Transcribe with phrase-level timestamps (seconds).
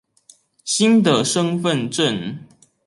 [0.65, 2.39] 新的身份証